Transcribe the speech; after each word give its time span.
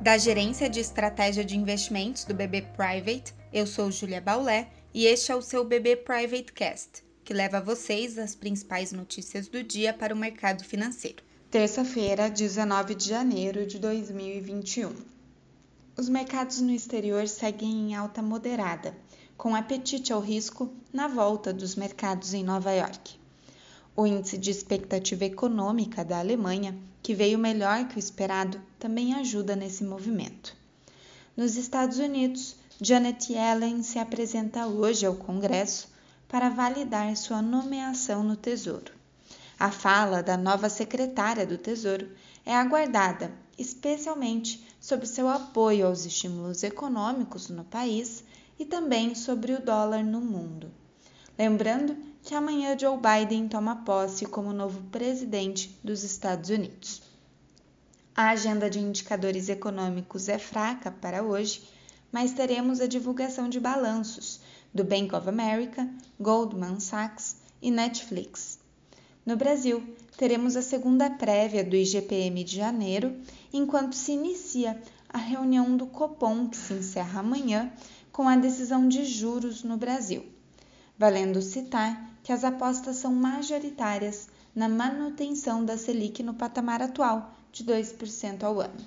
Da 0.00 0.16
Gerência 0.16 0.70
de 0.70 0.80
Estratégia 0.80 1.44
de 1.44 1.58
Investimentos 1.58 2.24
do 2.24 2.32
BB 2.32 2.62
Private, 2.74 3.34
eu 3.52 3.66
sou 3.66 3.90
Julia 3.90 4.18
Baulé 4.18 4.70
e 4.94 5.04
este 5.04 5.30
é 5.30 5.36
o 5.36 5.42
seu 5.42 5.62
BB 5.62 5.96
Private 5.96 6.54
Cast, 6.54 7.04
que 7.22 7.34
leva 7.34 7.58
a 7.58 7.60
vocês 7.60 8.16
as 8.16 8.34
principais 8.34 8.92
notícias 8.92 9.46
do 9.46 9.62
dia 9.62 9.92
para 9.92 10.14
o 10.14 10.16
mercado 10.16 10.64
financeiro. 10.64 11.22
Terça-feira, 11.50 12.30
19 12.30 12.94
de 12.94 13.10
janeiro 13.10 13.66
de 13.66 13.78
2021. 13.78 14.94
Os 15.98 16.08
mercados 16.08 16.62
no 16.62 16.70
exterior 16.70 17.28
seguem 17.28 17.90
em 17.90 17.94
alta 17.94 18.22
moderada, 18.22 18.96
com 19.36 19.54
apetite 19.54 20.14
ao 20.14 20.20
risco 20.20 20.72
na 20.90 21.08
volta 21.08 21.52
dos 21.52 21.76
mercados 21.76 22.32
em 22.32 22.42
Nova 22.42 22.72
York. 22.72 23.20
O 23.94 24.06
índice 24.06 24.38
de 24.38 24.50
expectativa 24.50 25.26
econômica 25.26 26.02
da 26.02 26.20
Alemanha, 26.20 26.74
que 27.02 27.14
veio 27.14 27.38
melhor 27.38 27.88
que 27.88 27.96
o 27.96 27.98
esperado, 27.98 28.60
também 28.78 29.14
ajuda 29.14 29.56
nesse 29.56 29.84
movimento. 29.84 30.56
Nos 31.36 31.56
Estados 31.56 31.98
Unidos, 31.98 32.56
Janet 32.80 33.32
Yellen 33.32 33.82
se 33.82 33.98
apresenta 33.98 34.66
hoje 34.66 35.06
ao 35.06 35.14
Congresso 35.14 35.88
para 36.28 36.48
validar 36.48 37.16
sua 37.16 37.42
nomeação 37.42 38.22
no 38.22 38.36
Tesouro. 38.36 38.92
A 39.58 39.70
fala 39.70 40.22
da 40.22 40.36
nova 40.36 40.68
secretária 40.68 41.46
do 41.46 41.58
Tesouro 41.58 42.08
é 42.46 42.54
aguardada, 42.54 43.32
especialmente 43.58 44.66
sobre 44.80 45.06
seu 45.06 45.28
apoio 45.28 45.86
aos 45.86 46.06
estímulos 46.06 46.62
econômicos 46.62 47.48
no 47.48 47.64
país 47.64 48.24
e 48.58 48.64
também 48.64 49.14
sobre 49.14 49.52
o 49.52 49.60
dólar 49.60 50.02
no 50.02 50.20
mundo. 50.20 50.70
Lembrando 51.38 51.96
que 52.22 52.34
amanhã 52.34 52.76
Joe 52.78 52.98
Biden 52.98 53.48
toma 53.48 53.76
posse 53.76 54.26
como 54.26 54.52
novo 54.52 54.82
presidente 54.90 55.78
dos 55.82 56.04
Estados 56.04 56.50
Unidos. 56.50 57.02
A 58.14 58.30
agenda 58.30 58.68
de 58.68 58.78
indicadores 58.78 59.48
econômicos 59.48 60.28
é 60.28 60.38
fraca 60.38 60.90
para 60.90 61.22
hoje, 61.22 61.62
mas 62.12 62.32
teremos 62.32 62.80
a 62.80 62.86
divulgação 62.86 63.48
de 63.48 63.58
balanços 63.58 64.40
do 64.74 64.84
Bank 64.84 65.14
of 65.14 65.28
America, 65.28 65.88
Goldman 66.18 66.78
Sachs 66.80 67.36
e 67.62 67.70
Netflix. 67.70 68.58
No 69.24 69.36
Brasil, 69.36 69.82
teremos 70.16 70.56
a 70.56 70.62
segunda 70.62 71.08
prévia 71.08 71.64
do 71.64 71.76
IGPM 71.76 72.44
de 72.44 72.56
janeiro, 72.56 73.16
enquanto 73.52 73.94
se 73.94 74.12
inicia 74.12 74.80
a 75.08 75.18
reunião 75.18 75.76
do 75.76 75.86
Copom, 75.86 76.48
que 76.48 76.56
se 76.56 76.74
encerra 76.74 77.20
amanhã, 77.20 77.72
com 78.12 78.28
a 78.28 78.36
decisão 78.36 78.88
de 78.88 79.04
juros 79.04 79.62
no 79.62 79.76
Brasil. 79.76 80.24
Valendo 81.00 81.40
citar 81.40 82.10
que 82.22 82.30
as 82.30 82.44
apostas 82.44 82.96
são 82.96 83.10
majoritárias 83.10 84.28
na 84.54 84.68
manutenção 84.68 85.64
da 85.64 85.78
Selic 85.78 86.22
no 86.22 86.34
patamar 86.34 86.82
atual 86.82 87.32
de 87.50 87.64
2% 87.64 88.42
ao 88.42 88.60
ano. 88.60 88.86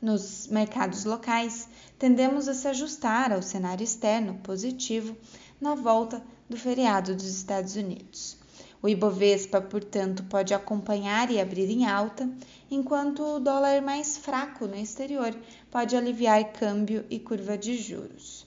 Nos 0.00 0.46
mercados 0.46 1.04
locais, 1.04 1.68
tendemos 1.98 2.46
a 2.46 2.54
se 2.54 2.68
ajustar 2.68 3.32
ao 3.32 3.42
cenário 3.42 3.82
externo 3.82 4.38
positivo 4.44 5.16
na 5.60 5.74
volta 5.74 6.22
do 6.48 6.56
feriado 6.56 7.16
dos 7.16 7.26
Estados 7.26 7.74
Unidos. 7.74 8.36
O 8.80 8.88
Ibovespa, 8.88 9.60
portanto, 9.60 10.22
pode 10.30 10.54
acompanhar 10.54 11.32
e 11.32 11.40
abrir 11.40 11.68
em 11.68 11.84
alta, 11.84 12.30
enquanto 12.70 13.24
o 13.24 13.40
dólar 13.40 13.82
mais 13.82 14.16
fraco 14.16 14.68
no 14.68 14.76
exterior 14.76 15.36
pode 15.68 15.96
aliviar 15.96 16.52
câmbio 16.52 17.04
e 17.10 17.18
curva 17.18 17.58
de 17.58 17.76
juros. 17.76 18.43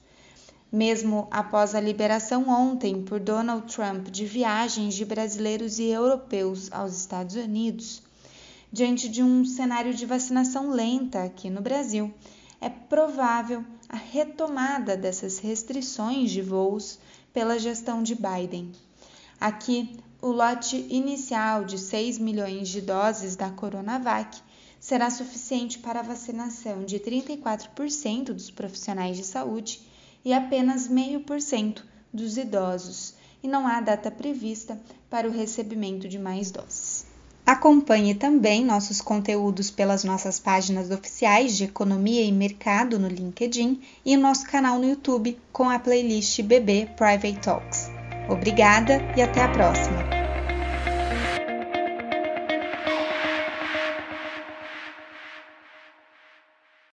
Mesmo 0.71 1.29
após 1.31 1.73
a 1.73 1.79
liberação 1.79 2.49
ontem 2.49 3.01
por 3.01 3.21
Donald 3.21 3.73
Trump 3.73 4.07
de 4.09 4.25
viagens 4.25 4.95
de 4.95 5.05
brasileiros 5.05 5.79
e 5.79 5.85
europeus 5.85 6.69
aos 6.73 6.97
Estados 6.97 7.35
Unidos, 7.37 8.01
diante 8.71 9.07
de 9.07 9.23
um 9.23 9.45
cenário 9.45 9.93
de 9.93 10.05
vacinação 10.05 10.69
lenta 10.71 11.23
aqui 11.23 11.49
no 11.49 11.61
Brasil, 11.61 12.13
é 12.59 12.69
provável 12.69 13.63
a 13.87 13.95
retomada 13.95 14.97
dessas 14.97 15.39
restrições 15.39 16.31
de 16.31 16.41
voos 16.41 16.99
pela 17.31 17.57
gestão 17.57 18.03
de 18.03 18.13
Biden. 18.13 18.73
Aqui, 19.39 19.97
o 20.21 20.27
lote 20.27 20.85
inicial 20.89 21.63
de 21.63 21.77
6 21.77 22.17
milhões 22.17 22.67
de 22.67 22.81
doses 22.81 23.37
da 23.37 23.49
Coronavac 23.51 24.37
será 24.81 25.09
suficiente 25.09 25.79
para 25.79 26.01
a 26.01 26.03
vacinação 26.03 26.83
de 26.83 26.99
34% 26.99 28.33
dos 28.33 28.51
profissionais 28.51 29.15
de 29.15 29.23
saúde 29.23 29.87
e 30.23 30.33
apenas 30.33 30.87
meio 30.87 31.21
por 31.21 31.41
cento 31.41 31.85
dos 32.13 32.37
idosos, 32.37 33.13
e 33.43 33.47
não 33.47 33.67
há 33.67 33.79
data 33.79 34.09
prevista 34.09 34.79
para 35.09 35.27
o 35.27 35.31
recebimento 35.31 36.07
de 36.07 36.17
mais 36.17 36.51
doses. 36.51 37.05
Acompanhe 37.45 38.13
também 38.13 38.65
nossos 38.65 38.99
conteúdos 38.99 39.71
pelas 39.71 40.03
nossas 40.03 40.37
páginas 40.37 40.91
oficiais 40.91 41.55
de 41.55 41.63
Economia 41.63 42.21
e 42.21 42.31
Mercado 42.31 42.99
no 42.99 43.07
LinkedIn 43.07 43.79
e 44.05 44.17
o 44.17 44.19
nosso 44.19 44.45
canal 44.47 44.77
no 44.77 44.89
YouTube 44.89 45.37
com 45.53 45.69
a 45.69 45.79
playlist 45.79 46.41
BB 46.41 46.89
Private 46.97 47.39
Talks. 47.39 47.89
Obrigada 48.29 48.99
e 49.15 49.21
até 49.21 49.41
a 49.41 49.47
próxima! 49.47 50.16